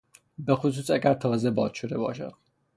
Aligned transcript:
بخصوص 0.47 0.89
اگر 0.89 1.13
تازه 1.13 1.51
باد 1.51 1.73
شده 1.73 1.97
باشد. 1.97 2.33